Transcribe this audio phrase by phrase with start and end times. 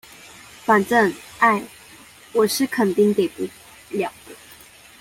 [0.65, 1.63] 反正，愛，
[2.33, 3.43] 我是肯定給不
[3.95, 4.33] 了的